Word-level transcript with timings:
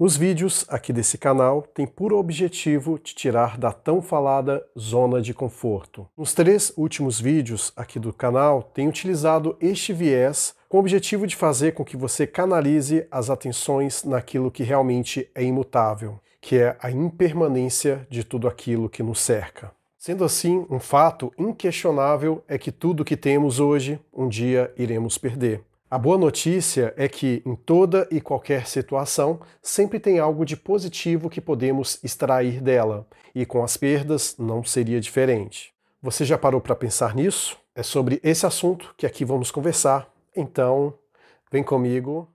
Os 0.00 0.16
vídeos 0.16 0.64
aqui 0.68 0.92
desse 0.92 1.18
canal 1.18 1.62
têm 1.74 1.84
por 1.84 2.12
objetivo 2.12 3.00
te 3.00 3.16
tirar 3.16 3.58
da 3.58 3.72
tão 3.72 4.00
falada 4.00 4.64
zona 4.78 5.20
de 5.20 5.34
conforto. 5.34 6.06
Nos 6.16 6.32
três 6.32 6.72
últimos 6.76 7.20
vídeos 7.20 7.72
aqui 7.74 7.98
do 7.98 8.12
canal, 8.12 8.62
tenho 8.62 8.90
utilizado 8.90 9.56
este 9.60 9.92
viés 9.92 10.54
com 10.68 10.76
o 10.76 10.80
objetivo 10.80 11.26
de 11.26 11.34
fazer 11.34 11.72
com 11.72 11.84
que 11.84 11.96
você 11.96 12.28
canalize 12.28 13.08
as 13.10 13.28
atenções 13.28 14.04
naquilo 14.04 14.52
que 14.52 14.62
realmente 14.62 15.28
é 15.34 15.42
imutável, 15.42 16.20
que 16.40 16.56
é 16.58 16.76
a 16.80 16.92
impermanência 16.92 18.06
de 18.08 18.22
tudo 18.22 18.46
aquilo 18.46 18.88
que 18.88 19.02
nos 19.02 19.20
cerca. 19.20 19.72
Sendo 19.98 20.22
assim, 20.22 20.64
um 20.70 20.78
fato 20.78 21.32
inquestionável 21.36 22.40
é 22.46 22.56
que 22.56 22.70
tudo 22.70 23.04
que 23.04 23.16
temos 23.16 23.58
hoje, 23.58 23.98
um 24.14 24.28
dia 24.28 24.72
iremos 24.78 25.18
perder. 25.18 25.60
A 25.90 25.96
boa 25.96 26.18
notícia 26.18 26.92
é 26.98 27.08
que 27.08 27.42
em 27.46 27.56
toda 27.56 28.06
e 28.10 28.20
qualquer 28.20 28.66
situação 28.66 29.40
sempre 29.62 29.98
tem 29.98 30.18
algo 30.18 30.44
de 30.44 30.54
positivo 30.54 31.30
que 31.30 31.40
podemos 31.40 31.98
extrair 32.04 32.60
dela, 32.60 33.06
e 33.34 33.46
com 33.46 33.64
as 33.64 33.74
perdas 33.78 34.36
não 34.38 34.62
seria 34.62 35.00
diferente. 35.00 35.72
Você 36.02 36.26
já 36.26 36.36
parou 36.36 36.60
para 36.60 36.76
pensar 36.76 37.14
nisso? 37.14 37.56
É 37.74 37.82
sobre 37.82 38.20
esse 38.22 38.44
assunto 38.44 38.94
que 38.98 39.06
aqui 39.06 39.24
vamos 39.24 39.50
conversar. 39.50 40.12
Então, 40.36 40.92
vem 41.50 41.62
comigo. 41.62 42.28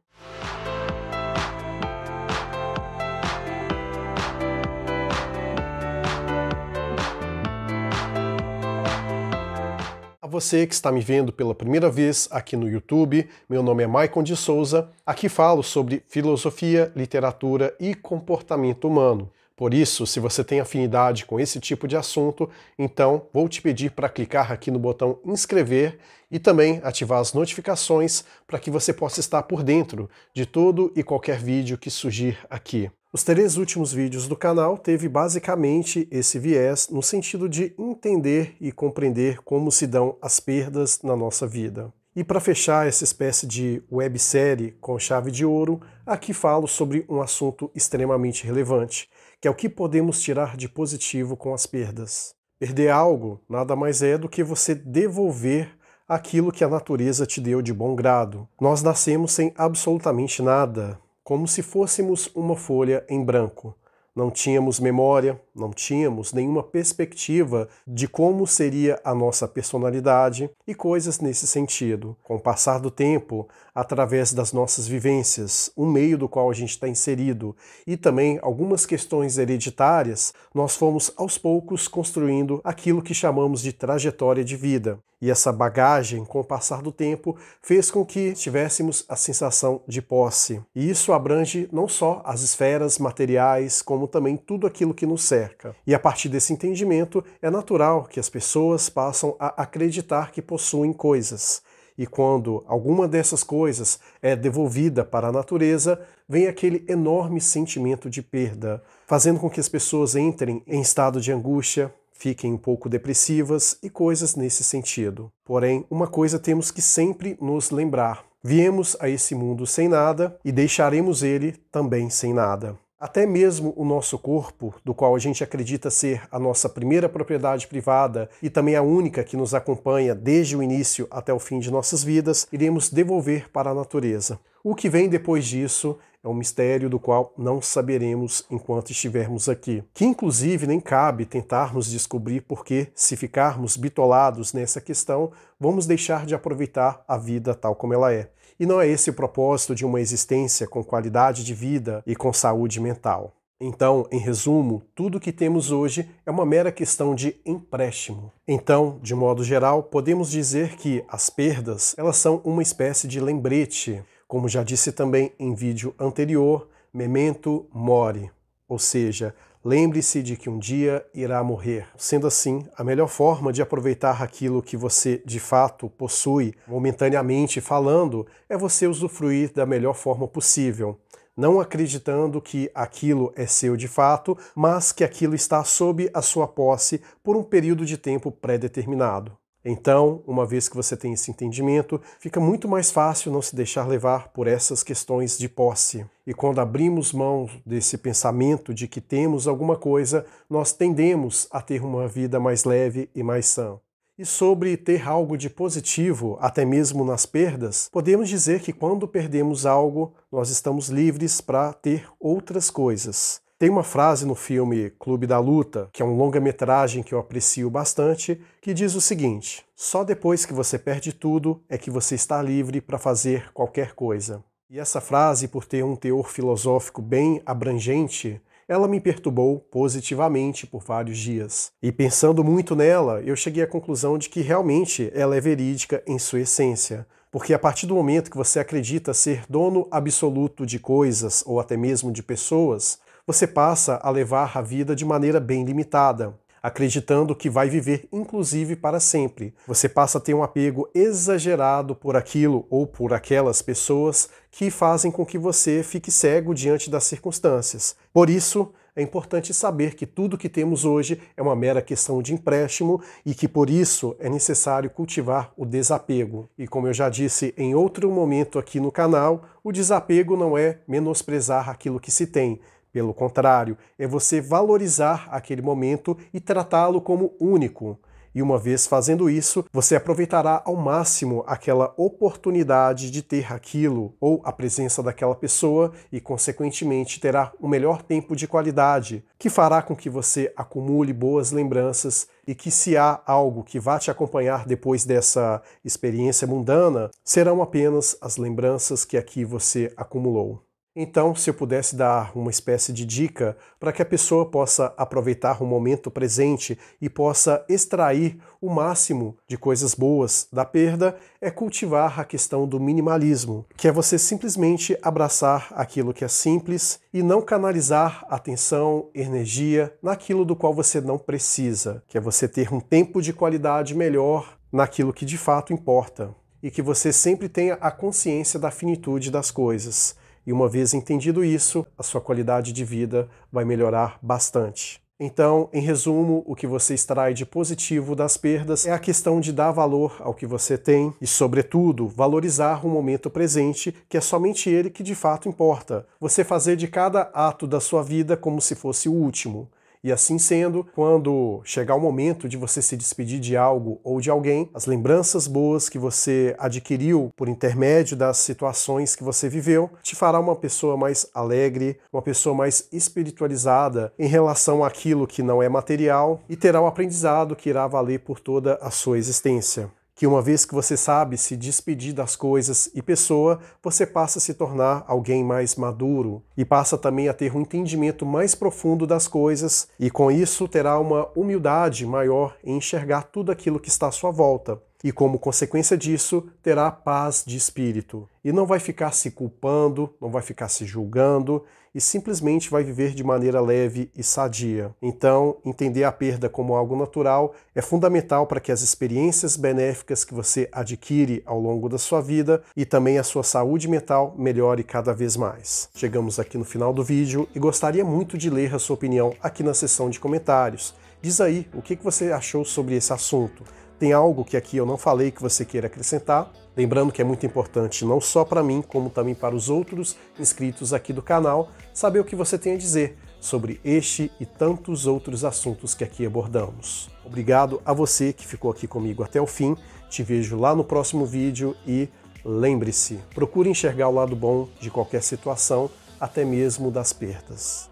Você 10.34 10.66
que 10.66 10.73
está 10.73 10.92
me 10.92 11.00
vendo 11.00 11.32
pela 11.32 11.54
primeira 11.54 11.92
vez 11.92 12.28
aqui 12.32 12.58
no 12.58 12.68
YouTube, 12.68 13.30
meu 13.48 13.62
nome 13.62 13.84
é 13.84 13.88
Maicon 13.88 14.23
de 14.23 14.36
Souza. 14.36 14.90
Aqui 15.06 15.30
falo 15.30 15.62
sobre 15.62 16.02
filosofia, 16.08 16.92
literatura 16.96 17.76
e 17.80 17.94
comportamento 17.94 18.88
humano. 18.88 19.30
Por 19.56 19.76
isso, 19.76 20.08
se 20.08 20.20
você 20.20 20.44
tem 20.44 20.59
afinidade 20.59 21.28
com 21.28 21.39
esse 21.39 21.59
tipo 21.59 21.88
de 21.88 21.95
assunto, 21.95 22.50
então 22.80 23.28
vou 23.31 23.48
te 23.48 23.61
pedir 23.61 23.92
para 23.92 24.09
clicar 24.09 24.52
aqui 24.52 24.72
no 24.72 24.80
botão 24.80 25.20
inscrever 25.23 26.00
e 26.31 26.39
também 26.39 26.81
ativar 26.84 27.20
as 27.20 27.31
notificações 27.34 28.23
para 28.48 28.58
que 28.58 28.72
você 28.72 28.92
possa 28.92 29.20
estar 29.20 29.44
por 29.44 29.61
dentro 29.61 30.09
de 30.34 30.48
todo 30.48 30.92
e 30.95 31.04
qualquer 31.04 31.38
vídeo 31.38 31.78
que 31.78 31.92
surgir 31.92 32.39
aqui. 32.50 32.89
Os 33.16 33.23
três 33.23 33.58
últimos 33.58 33.94
vídeos 33.94 34.28
do 34.28 34.36
canal 34.36 34.75
teve 34.75 35.08
basicamente 35.08 36.08
esse 36.09 36.39
viés 36.39 36.89
no 36.89 37.03
sentido 37.03 37.47
de 37.47 37.72
entender 37.78 38.55
e 38.59 38.72
compreender 38.72 39.44
como 39.44 39.72
se 39.72 39.86
dão 39.86 40.17
as 40.20 40.39
perdas 40.39 41.00
na 41.03 41.16
nossa 41.16 41.45
vida. 41.45 41.94
E 42.16 42.23
para 42.23 42.39
fechar 42.39 42.88
essa 42.88 43.03
espécie 43.03 43.45
de 43.45 43.83
websérie 43.92 44.72
com 44.81 44.97
chave 44.97 45.30
de 45.30 45.45
ouro, 45.45 45.80
aqui 46.03 46.33
falo 46.33 46.67
sobre 46.67 47.05
um 47.08 47.22
assunto 47.22 47.70
extremamente 47.75 48.47
relevante, 48.47 49.08
que 49.39 49.48
é 49.48 49.52
o 49.52 49.55
que 49.55 49.70
podemos 49.70 50.20
tirar 50.20 50.58
de 50.58 50.67
positivo 50.67 51.38
com 51.38 51.53
as 51.53 51.67
perdas. 51.67 52.33
Perder 52.58 52.89
algo 52.89 53.39
nada 53.48 53.75
mais 53.75 54.02
é 54.02 54.17
do 54.17 54.27
que 54.27 54.44
você 54.44 54.73
devolver 54.73 55.70
aquilo 56.09 56.52
que 56.52 56.64
a 56.64 56.70
natureza 56.70 57.27
te 57.27 57.39
deu 57.39 57.61
de 57.61 57.72
bom 57.72 57.95
grado. 57.95 58.50
Nós 58.59 58.81
nascemos 58.81 59.33
sem 59.33 59.53
absolutamente 59.55 60.42
nada, 60.42 61.00
como 61.24 61.48
se 61.48 61.62
fôssemos 61.62 62.30
uma 62.36 62.56
folha 62.56 63.06
em 63.08 63.24
branco. 63.24 63.76
Não 64.16 64.30
tínhamos 64.30 64.80
memória, 64.80 65.42
não 65.56 65.72
tínhamos 65.72 66.34
nenhuma 66.34 66.64
perspectiva 66.64 67.68
de 67.88 68.08
como 68.08 68.48
seria 68.48 69.00
a 69.04 69.14
nossa 69.14 69.48
personalidade 69.48 70.50
e 70.68 70.73
coisas 70.73 71.20
nesse 71.20 71.48
sentido. 71.48 72.18
Com 72.23 72.36
o 72.36 72.40
passar 72.40 72.80
do 72.80 72.90
tempo, 72.90 73.48
através 73.73 74.34
das 74.34 74.52
nossas 74.52 74.88
vivências, 74.88 75.72
o 75.76 75.86
meio 75.86 76.18
do 76.18 76.30
qual 76.30 76.50
a 76.50 76.54
gente 76.54 76.72
está 76.72 76.88
inserido 76.88 77.56
e 77.86 77.98
também 77.98 78.40
algumas 78.42 78.86
questões 78.86 79.38
hereditárias, 79.38 80.34
nós 80.54 80.76
fomos 80.76 81.12
aos 81.16 81.38
poucos 81.38 81.88
construindo 81.88 82.62
aquilo 82.64 83.02
que 83.02 83.14
chamamos 83.14 83.62
de 83.62 83.73
trajetória 83.73 84.44
de 84.44 84.56
vida. 84.56 85.00
E 85.23 85.32
essa 85.32 85.54
bagagem, 85.54 86.26
com 86.26 86.42
o 86.42 86.44
passar 86.44 86.82
do 86.82 86.92
tempo, 86.92 87.38
fez 87.61 87.89
com 87.89 88.06
que 88.06 88.33
tivéssemos 88.33 89.06
a 89.08 89.16
sensação 89.16 89.82
de 89.88 90.02
posse. 90.02 90.61
E 90.76 90.89
isso 90.89 91.14
abrange 91.14 91.70
não 91.72 91.88
só 91.88 92.22
as 92.26 92.42
esferas 92.42 93.00
materiais, 93.00 93.82
como 93.82 94.06
também 94.06 94.36
tudo 94.36 94.67
aquilo 94.67 94.94
que 94.94 95.06
nos 95.06 95.23
cerca. 95.43 95.76
E 95.86 95.93
a 95.93 95.99
partir 95.99 96.30
desse 96.30 96.54
entendimento, 96.54 97.23
é 97.42 97.49
natural 97.49 98.05
que 98.05 98.20
as 98.20 98.30
pessoas 98.30 98.89
passam 98.89 99.36
a 99.39 99.64
acreditar 99.64 100.31
que 100.31 100.42
possuem 100.42 100.93
coisas. 100.93 101.61
E 101.98 102.08
quando 102.08 102.64
alguma 102.67 103.08
dessas 103.08 103.43
coisas 103.43 103.99
é 104.21 104.36
devolvida 104.36 105.05
para 105.05 105.27
a 105.27 105.32
natureza, 105.32 106.02
vem 106.27 106.48
aquele 106.48 106.83
enorme 106.87 107.39
sentimento 107.39 108.09
de 108.09 108.23
perda, 108.23 108.82
fazendo 109.05 109.39
com 109.39 109.49
que 109.49 109.59
as 109.59 109.70
pessoas 109.70 110.15
entrem 110.15 110.64
em 110.65 110.82
estado 110.82 111.21
de 111.21 111.32
angústia, 111.32 111.93
fiquem 112.11 112.53
um 112.53 112.58
pouco 112.58 112.89
depressivas 112.89 113.77
e 113.83 113.89
coisas 113.89 114.36
nesse 114.36 114.64
sentido. 114.64 115.32
Porém, 115.45 115.86
uma 115.89 116.08
coisa 116.08 116.39
temos 116.39 116.71
que 116.71 116.82
sempre 116.82 117.37
nos 117.39 117.70
lembrar: 117.70 118.26
viemos 118.43 118.98
a 118.99 119.08
esse 119.08 119.36
mundo 119.36 119.67
sem 119.67 119.87
nada 119.87 120.36
e 120.43 120.52
deixaremos 120.52 121.21
ele 121.21 121.52
também 121.71 122.09
sem 122.09 122.33
nada. 122.33 122.76
Até 123.03 123.25
mesmo 123.25 123.73
o 123.75 123.83
nosso 123.83 124.17
corpo, 124.17 124.73
do 124.81 124.93
qual 124.93 125.14
a 125.14 125.19
gente 125.19 125.43
acredita 125.43 125.89
ser 125.89 126.21
a 126.31 126.39
nossa 126.39 126.69
primeira 126.69 127.09
propriedade 127.09 127.67
privada 127.67 128.30
e 128.41 128.50
também 128.50 128.77
a 128.77 128.81
única 128.81 129.25
que 129.25 129.36
nos 129.36 129.53
acompanha 129.53 130.15
desde 130.15 130.56
o 130.56 130.63
início 130.63 131.06
até 131.12 131.33
o 131.33 131.38
fim 131.38 131.59
de 131.59 131.69
nossas 131.69 132.01
vidas, 132.01 132.47
iremos 132.50 132.89
devolver 132.89 133.50
para 133.51 133.71
a 133.71 133.74
natureza. 133.74 134.39
O 134.66 134.74
que 134.74 134.88
vem 134.88 135.10
depois 135.10 135.46
disso 135.46 136.00
é 136.24 136.28
um 136.30 136.34
mistério 136.34 136.90
do 136.90 136.98
qual 136.98 137.34
não 137.38 137.62
saberemos 137.62 138.46
enquanto 138.50 138.92
estivermos 138.92 139.50
aqui. 139.50 139.84
Que 139.94 140.06
inclusive 140.06 140.66
nem 140.66 140.80
cabe 140.80 141.25
tentarmos 141.25 141.92
descobrir 141.92 142.40
porque, 142.40 142.88
se 142.96 143.18
ficarmos 143.18 143.75
bitolados 143.75 144.54
nessa 144.54 144.80
questão, 144.80 145.34
vamos 145.60 145.86
deixar 145.86 146.25
de 146.25 146.34
aproveitar 146.34 147.04
a 147.06 147.18
vida 147.18 147.54
tal 147.54 147.75
como 147.75 147.94
ela 147.94 148.13
é. 148.13 148.30
E 148.57 148.66
não 148.66 148.80
é 148.80 148.88
esse 148.88 149.10
o 149.10 149.13
propósito 149.13 149.75
de 149.75 149.86
uma 149.86 150.00
existência 150.00 150.66
com 150.66 150.81
qualidade 150.81 151.44
de 151.44 151.54
vida 151.54 152.01
e 152.07 152.16
com 152.16 152.31
saúde 152.31 152.80
mental. 152.80 153.36
Então, 153.60 154.07
em 154.12 154.18
resumo, 154.18 154.81
tudo 154.95 155.19
que 155.19 155.31
temos 155.31 155.72
hoje 155.72 156.10
é 156.25 156.31
uma 156.31 156.45
mera 156.45 156.72
questão 156.72 157.13
de 157.13 157.36
empréstimo. 157.45 158.31
Então, 158.48 158.98
de 159.01 159.13
modo 159.13 159.44
geral, 159.44 159.84
podemos 159.84 160.31
dizer 160.31 160.78
que 160.78 161.04
as 161.07 161.30
perdas, 161.30 161.94
elas 161.98 162.16
são 162.16 162.42
uma 162.45 162.62
espécie 162.62 163.10
de 163.10 163.19
lembrete 163.19 164.01
como 164.28 164.50
já 164.50 164.63
disse 164.63 164.92
também 164.92 165.31
em 165.39 165.54
vídeo 165.54 165.94
anterior, 166.00 166.68
memento 166.94 167.68
mori, 167.74 168.30
ou 168.68 168.78
seja, 168.80 169.34
lembre-se 169.63 170.22
de 170.22 170.36
que 170.36 170.50
um 170.50 170.60
dia 170.60 171.06
irá 171.13 171.44
morrer. 171.44 171.88
Sendo 171.98 172.28
assim, 172.28 172.66
a 172.78 172.83
melhor 172.83 173.07
forma 173.07 173.51
de 173.51 173.62
aproveitar 173.62 174.22
aquilo 174.22 174.62
que 174.62 174.78
você 174.78 175.22
de 175.25 175.39
fato 175.39 175.89
possui, 175.89 176.54
momentaneamente 176.68 177.62
falando, 177.62 178.28
é 178.48 178.57
você 178.57 178.88
usufruir 178.88 179.54
da 179.54 179.66
melhor 179.66 179.94
forma 179.94 180.28
possível 180.28 181.00
não 181.36 181.60
acreditando 181.60 182.42
que 182.42 182.69
aquilo 182.74 183.33
é 183.36 183.45
seu 183.45 183.75
de 183.75 183.88
fato, 183.88 184.38
mas 184.56 184.92
que 184.92 185.04
aquilo 185.04 185.33
está 185.36 185.63
sob 185.63 186.10
a 186.13 186.22
sua 186.22 186.48
posse 186.48 187.01
por 187.24 187.36
um 187.36 187.44
período 187.44 187.86
de 187.86 187.98
tempo 187.98 188.31
pré-determinado. 188.31 189.36
Então, 189.66 190.22
uma 190.28 190.46
vez 190.46 190.68
que 190.68 190.75
você 190.75 190.98
tem 190.98 191.13
esse 191.13 191.31
entendimento, 191.31 192.01
fica 192.19 192.40
muito 192.40 192.68
mais 192.68 192.92
fácil 192.92 193.31
não 193.31 193.42
se 193.42 193.56
deixar 193.56 193.88
levar 193.88 194.28
por 194.30 194.46
essas 194.46 194.84
questões 194.84 195.38
de 195.38 195.48
posse. 195.48 196.06
E 196.28 196.34
quando 196.34 196.60
abrimos 196.60 197.13
mão 197.13 197.50
desse 197.66 197.98
pensamento 197.98 198.74
de 198.74 198.88
que 198.88 199.00
temos 199.00 199.48
alguma 199.48 199.78
coisa, 199.78 200.25
nós 200.50 200.74
tendemos 200.74 201.48
a 201.50 201.62
ter 201.62 201.81
uma 201.81 202.07
vida 202.07 202.40
mais 202.40 202.66
leve 202.66 203.10
e 203.16 203.24
mais 203.24 203.46
sã. 203.46 203.80
E 204.18 204.25
sobre 204.25 204.78
ter 204.78 205.07
algo 205.07 205.38
de 205.38 205.50
positivo, 205.50 206.38
até 206.40 206.63
mesmo 206.63 207.04
nas 207.04 207.25
perdas, 207.25 207.90
podemos 207.92 208.30
dizer 208.30 208.62
que 208.62 208.72
quando 208.72 209.07
perdemos 209.07 209.66
algo, 209.66 210.13
nós 210.31 210.50
estamos 210.50 210.88
livres 210.90 211.42
para 211.42 211.74
ter 211.74 212.07
outras 212.19 212.69
coisas. 212.69 213.43
Tem 213.63 213.69
uma 213.69 213.81
frase 213.81 214.25
no 214.25 214.36
filme 214.36 214.89
Clube 215.00 215.25
da 215.25 215.39
Luta, 215.39 215.88
que 215.94 216.01
é 216.01 216.06
um 216.06 216.18
longa-metragem 216.18 217.01
que 217.01 217.13
eu 217.13 217.19
aprecio 217.19 217.69
bastante, 217.69 218.38
que 218.60 218.74
diz 218.74 218.94
o 218.94 219.00
seguinte: 219.00 219.65
só 219.74 220.04
depois 220.04 220.45
que 220.45 220.51
você 220.51 220.77
perde 220.77 221.13
tudo 221.13 221.63
é 221.69 221.77
que 221.77 221.89
você 221.89 222.15
está 222.15 222.42
livre 222.42 222.81
para 222.81 222.98
fazer 222.98 223.54
qualquer 223.54 223.94
coisa. 223.94 224.44
E 224.69 224.77
essa 224.77 225.00
frase, 225.00 225.48
por 225.48 225.63
ter 225.63 225.81
um 225.81 225.95
teor 225.95 226.30
filosófico 226.30 227.01
bem 227.01 227.42
abrangente, 227.45 228.42
ela 228.68 228.86
me 228.86 229.00
perturbou 229.00 229.62
positivamente 229.71 230.68
por 230.68 230.83
vários 230.83 231.18
dias. 231.18 231.71
E 231.81 231.89
pensando 231.89 232.44
muito 232.44 232.75
nela, 232.75 233.21
eu 233.21 233.33
cheguei 233.33 233.63
à 233.63 233.68
conclusão 233.68 234.18
de 234.18 234.27
que 234.27 234.42
realmente 234.42 235.09
ela 235.16 235.38
é 235.38 235.39
verídica 235.39 236.04
em 236.06 236.19
sua 236.19 236.42
essência. 236.42 237.07
Porque 237.31 237.54
a 237.54 237.57
partir 237.57 237.88
do 237.88 237.95
momento 237.95 238.30
que 238.30 238.38
você 238.38 238.59
acredita 238.59 239.13
ser 239.13 239.45
dono 239.50 239.88
absoluto 239.89 240.66
de 240.66 240.80
coisas 240.80 241.44
ou 241.48 241.62
até 241.62 241.77
mesmo 241.77 242.12
de 242.12 242.21
pessoas, 242.21 243.00
você 243.25 243.47
passa 243.47 243.99
a 244.03 244.09
levar 244.09 244.57
a 244.57 244.61
vida 244.61 244.95
de 244.95 245.05
maneira 245.05 245.39
bem 245.39 245.63
limitada. 245.63 246.37
acreditando 246.65 247.35
que 247.35 247.49
vai 247.49 247.69
viver 247.69 248.07
inclusive 248.09 248.77
para 248.77 248.97
sempre. 248.97 249.53
Você 249.67 249.89
passa 249.89 250.17
a 250.17 250.21
ter 250.21 250.33
um 250.33 250.41
apego 250.41 250.89
exagerado 250.95 251.93
por 251.93 252.15
aquilo 252.15 252.65
ou 252.69 252.87
por 252.87 253.13
aquelas 253.13 253.61
pessoas 253.61 254.29
que 254.49 254.71
fazem 254.71 255.11
com 255.11 255.25
que 255.25 255.37
você 255.37 255.83
fique 255.83 256.09
cego 256.09 256.53
diante 256.53 256.89
das 256.89 257.03
circunstâncias. 257.03 257.97
Por 258.13 258.29
isso, 258.29 258.71
é 258.95 259.01
importante 259.01 259.53
saber 259.53 259.93
que 259.93 260.05
tudo 260.05 260.37
que 260.37 260.47
temos 260.47 260.85
hoje 260.85 261.19
é 261.35 261.41
uma 261.41 261.55
mera 261.55 261.81
questão 261.81 262.21
de 262.21 262.33
empréstimo 262.33 263.01
e 263.25 263.33
que 263.35 263.47
por 263.47 263.69
isso 263.69 264.15
é 264.17 264.29
necessário 264.29 264.89
cultivar 264.89 265.51
o 265.57 265.65
desapego. 265.65 266.47
E 266.57 266.65
como 266.65 266.87
eu 266.87 266.93
já 266.93 267.09
disse 267.09 267.53
em 267.57 267.75
outro 267.75 268.09
momento 268.09 268.57
aqui 268.57 268.79
no 268.79 268.91
canal, 268.91 269.43
o 269.61 269.71
desapego 269.71 270.37
não 270.37 270.57
é 270.57 270.79
menosprezar 270.87 271.69
aquilo 271.69 271.99
que 271.99 272.11
se 272.11 272.25
tem. 272.25 272.61
Pelo 272.94 273.12
contrário, 273.12 273.75
é 273.98 274.06
você 274.06 274.40
valorizar 274.40 275.28
aquele 275.31 275.63
momento 275.63 276.16
e 276.31 276.40
tratá-lo 276.40 277.01
como 277.01 277.34
único. 277.40 278.00
E 278.36 278.42
uma 278.42 278.57
vez 278.57 278.86
fazendo 278.86 279.30
isso, 279.30 279.66
você 279.72 279.95
aproveitará 279.95 280.62
ao 280.63 280.75
máximo 280.75 281.44
aquela 281.48 281.92
oportunidade 281.98 283.10
de 283.10 283.24
ter 283.24 283.51
aquilo 283.51 284.16
ou 284.19 284.42
a 284.44 284.51
presença 284.51 285.01
daquela 285.01 285.36
pessoa 285.36 285.92
e, 286.12 286.19
consequentemente, 286.19 287.19
terá 287.19 287.51
um 287.60 287.68
melhor 287.68 288.04
tempo 288.04 288.36
de 288.36 288.48
qualidade, 288.48 289.24
que 289.40 289.50
fará 289.50 289.81
com 289.81 289.95
que 289.95 290.10
você 290.10 290.54
acumule 290.56 291.13
boas 291.13 291.51
lembranças 291.51 292.28
e 292.48 292.54
que, 292.54 292.69
se 292.69 292.95
há 292.95 293.22
algo 293.25 293.63
que 293.63 293.80
vá 293.80 293.98
te 293.98 294.12
acompanhar 294.12 294.66
depois 294.66 295.04
dessa 295.04 295.62
experiência 295.84 296.48
mundana, 296.48 297.10
serão 297.24 297.62
apenas 297.62 298.16
as 298.22 298.38
lembranças 298.38 299.04
que 299.04 299.18
aqui 299.18 299.44
você 299.44 299.92
acumulou. 299.98 300.63
Então, 300.95 301.34
se 301.34 301.50
eu 301.50 301.56
pudesse 301.56 301.95
dar 301.95 302.31
uma 302.38 302.51
espécie 302.51 302.94
de 302.94 303.04
dica 303.04 303.57
para 303.80 303.92
que 303.92 304.04
a 304.04 304.06
pessoa 304.06 304.45
possa 304.45 304.94
aproveitar 304.95 305.63
o 305.63 305.66
momento 305.66 306.12
presente 306.12 306.78
e 307.01 307.10
possa 307.10 307.66
extrair 307.68 308.38
o 308.62 308.69
máximo 308.69 309.36
de 309.48 309.57
coisas 309.57 309.95
boas 309.95 310.48
da 310.54 310.63
perda, 310.63 311.18
é 311.42 311.50
cultivar 311.50 312.19
a 312.19 312.24
questão 312.24 312.68
do 312.68 312.80
minimalismo, 312.80 313.66
que 313.75 313.88
é 313.88 313.92
você 313.92 314.19
simplesmente 314.19 314.95
abraçar 315.01 315.69
aquilo 315.72 316.13
que 316.13 316.24
é 316.24 316.28
simples 316.28 317.00
e 317.12 317.24
não 317.24 317.42
canalizar 317.42 318.24
atenção, 318.30 319.10
energia 319.16 319.92
naquilo 320.00 320.45
do 320.45 320.56
qual 320.56 320.75
você 320.75 321.01
não 321.01 321.18
precisa, 321.18 322.04
que 322.07 322.19
é 322.19 322.22
você 322.22 322.48
ter 322.48 322.72
um 322.72 322.80
tempo 322.80 323.19
de 323.19 323.34
qualidade 323.34 323.95
melhor 323.95 324.60
naquilo 324.72 325.12
que 325.12 325.25
de 325.25 325.40
fato 325.40 325.74
importa 325.74 326.36
e 326.62 326.69
que 326.69 326.84
você 326.84 327.12
sempre 327.12 327.50
tenha 327.50 327.74
a 327.81 327.90
consciência 327.90 328.60
da 328.60 328.69
finitude 328.69 329.31
das 329.31 329.50
coisas 329.50 330.22
e 330.45 330.54
uma 330.54 330.68
vez 330.68 330.94
entendido 330.94 331.44
isso, 331.44 331.86
a 331.98 332.04
sua 332.04 332.22
qualidade 332.22 332.74
de 332.74 332.84
vida 332.84 333.30
vai 333.51 333.66
melhorar 333.66 334.18
bastante. 334.22 335.04
Então, 335.19 335.69
em 335.72 335.80
resumo, 335.80 336.44
o 336.45 336.56
que 336.56 336.68
você 336.68 336.94
extrai 336.94 337.34
de 337.34 337.45
positivo 337.45 338.16
das 338.16 338.36
perdas 338.36 338.86
é 338.86 338.92
a 338.92 339.00
questão 339.00 339.40
de 339.40 339.54
dar 339.54 339.72
valor 339.72 340.18
ao 340.19 340.34
que 340.34 340.45
você 340.45 340.78
tem 340.78 341.13
e, 341.22 341.28
sobretudo, 341.28 342.07
valorizar 342.07 342.86
o 342.86 342.90
momento 342.90 343.30
presente, 343.30 343.95
que 344.10 344.18
é 344.18 344.22
somente 344.22 344.69
ele 344.69 344.90
que 344.90 345.04
de 345.04 345.16
fato 345.16 345.48
importa. 345.48 346.06
Você 346.19 346.44
fazer 346.44 346.75
de 346.75 346.88
cada 346.88 347.22
ato 347.34 347.68
da 347.68 347.80
sua 347.80 348.04
vida 348.04 348.36
como 348.36 348.60
se 348.60 348.75
fosse 348.75 349.07
o 349.07 349.13
último. 349.13 349.69
E 350.03 350.11
assim 350.11 350.38
sendo, 350.38 350.85
quando 350.94 351.61
chegar 351.63 351.95
o 351.95 352.00
momento 352.00 352.50
de 352.50 352.57
você 352.57 352.81
se 352.81 352.97
despedir 352.97 353.39
de 353.39 353.55
algo 353.55 354.01
ou 354.03 354.19
de 354.19 354.29
alguém, 354.29 354.69
as 354.73 354.85
lembranças 354.85 355.47
boas 355.47 355.88
que 355.88 355.97
você 355.97 356.53
adquiriu 356.59 357.31
por 357.38 357.47
intermédio 357.47 358.17
das 358.17 358.35
situações 358.38 359.15
que 359.15 359.23
você 359.23 359.47
viveu 359.47 359.89
te 360.01 360.13
fará 360.13 360.41
uma 360.41 360.57
pessoa 360.57 360.97
mais 360.97 361.25
alegre, 361.33 361.97
uma 362.11 362.21
pessoa 362.21 362.53
mais 362.53 362.85
espiritualizada 362.91 364.11
em 364.19 364.27
relação 364.27 364.83
àquilo 364.83 365.25
que 365.25 365.41
não 365.41 365.63
é 365.63 365.69
material 365.69 366.41
e 366.49 366.57
terá 366.57 366.81
o 366.81 366.83
um 366.83 366.88
aprendizado 366.88 367.56
que 367.56 367.69
irá 367.69 367.88
valer 367.88 368.19
por 368.19 368.41
toda 368.41 368.75
a 368.81 368.91
sua 368.91 369.17
existência 369.17 369.89
que 370.15 370.27
uma 370.27 370.42
vez 370.42 370.65
que 370.65 370.74
você 370.74 370.95
sabe 370.95 371.38
se 371.38 371.57
despedir 371.57 372.13
das 372.13 372.36
coisas 372.36 372.89
e 372.94 373.01
pessoa, 373.01 373.60
você 373.81 374.06
passa 374.06 374.38
a 374.38 374.42
se 374.42 374.54
tornar 374.54 375.04
alguém 375.07 375.44
mais 375.44 375.75
maduro 375.75 376.44
e 376.56 376.63
passa 376.63 376.98
também 376.98 377.27
a 377.27 377.33
ter 377.33 377.56
um 377.56 377.62
entendimento 377.62 378.25
mais 378.25 378.54
profundo 378.54 379.07
das 379.07 379.27
coisas 379.27 379.88
e 380.00 380.10
com 380.10 380.31
isso 380.31 380.68
terá 380.68 381.00
uma 381.00 381.30
humildade 381.36 382.06
maior 382.06 382.56
em 382.63 382.77
enxergar 382.77 383.24
tudo 383.24 383.51
aquilo 383.51 383.80
que 383.80 383.89
está 383.89 384.07
à 384.07 384.12
sua 384.12 384.31
volta. 384.31 384.80
E 385.03 385.11
como 385.11 385.38
consequência 385.38 385.97
disso, 385.97 386.47
terá 386.61 386.89
paz 386.89 387.44
de 387.45 387.57
espírito. 387.57 388.27
E 388.44 388.53
não 388.53 388.65
vai 388.65 388.79
ficar 388.79 389.11
se 389.11 389.31
culpando, 389.31 390.13
não 390.21 390.31
vai 390.31 390.41
ficar 390.41 390.69
se 390.69 390.85
julgando, 390.85 391.63
e 391.94 392.01
simplesmente 392.01 392.69
vai 392.69 392.83
viver 392.83 393.13
de 393.13 393.23
maneira 393.23 393.61
leve 393.61 394.09
e 394.15 394.23
sadia. 394.23 394.95
Então, 395.01 395.57
entender 395.63 396.03
a 396.05 396.11
perda 396.11 396.50
como 396.50 396.73
algo 396.73 396.95
natural 396.95 397.53
é 397.75 397.81
fundamental 397.81 398.47
para 398.47 398.59
que 398.59 398.71
as 398.71 398.81
experiências 398.81 399.55
benéficas 399.55 400.23
que 400.23 400.33
você 400.33 400.67
adquire 400.71 401.44
ao 401.45 401.59
longo 401.59 401.88
da 401.88 401.97
sua 401.97 402.21
vida 402.21 402.63
e 402.75 402.85
também 402.85 403.19
a 403.19 403.23
sua 403.23 403.44
saúde 403.44 403.88
mental 403.88 404.33
melhore 404.38 404.83
cada 404.83 405.13
vez 405.13 405.38
mais. 405.38 405.89
Chegamos 405.95 406.39
aqui 406.39 406.57
no 406.57 406.65
final 406.65 406.94
do 406.94 407.03
vídeo 407.03 407.47
e 407.53 407.59
gostaria 407.59 408.03
muito 408.03 408.38
de 408.38 408.49
ler 408.49 408.73
a 408.73 408.79
sua 408.79 408.95
opinião 408.95 409.33
aqui 409.41 409.61
na 409.61 409.73
seção 409.73 410.09
de 410.09 410.19
comentários. 410.19 410.95
Diz 411.21 411.39
aí 411.39 411.67
o 411.73 411.81
que 411.81 411.95
você 411.95 412.31
achou 412.31 412.65
sobre 412.65 412.95
esse 412.95 413.13
assunto. 413.13 413.63
Tem 414.00 414.12
algo 414.12 414.44
que 414.44 414.57
aqui 414.57 414.78
eu 414.78 414.86
não 414.86 414.98
falei 414.98 415.31
que 415.31 415.42
você 415.42 415.63
queira 415.63 415.88
acrescentar? 415.88 416.51
Lembrando 416.75 417.12
que 417.12 417.22
é 417.22 417.25
muito 417.25 417.45
importante 417.45 418.04
não 418.04 418.19
só 418.19 418.44
para 418.44 418.63
mim, 418.63 418.81
como 418.81 419.10
também 419.10 419.36
para 419.36 419.56
os 419.56 419.69
outros 419.69 420.18
inscritos 420.40 420.94
aqui 420.94 421.13
do 421.13 421.22
canal, 421.22 421.69
saber 421.94 422.19
o 422.19 422.25
que 422.25 422.36
você 422.36 422.57
tem 422.57 422.74
a 422.74 422.78
dizer 422.78 423.18
sobre 423.40 423.80
este 423.84 424.31
e 424.40 424.45
tantos 424.45 425.06
outros 425.06 425.45
assuntos 425.45 425.94
que 425.94 426.04
aqui 426.04 426.25
abordamos. 426.25 427.10
Obrigado 427.25 427.81
a 427.86 427.94
você 427.94 428.34
que 428.34 428.48
ficou 428.48 428.72
aqui 428.72 428.88
comigo 428.88 429.22
até 429.22 429.40
o 429.40 429.45
fim. 429.45 429.75
Te 430.10 430.24
vejo 430.24 430.57
lá 430.57 430.74
no 430.75 430.84
próximo 430.84 431.25
vídeo 431.25 431.75
e 431.86 432.10
lembre-se, 432.44 433.19
procure 433.36 433.69
enxergar 433.69 434.07
o 434.07 434.13
lado 434.13 434.36
bom 434.36 434.68
de 434.80 434.90
qualquer 434.90 435.22
situação, 435.22 435.90
até 436.19 436.44
mesmo 436.44 436.90
das 436.90 437.13
perdas. 437.13 437.90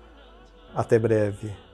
Até 0.74 0.98
breve. 0.98 1.71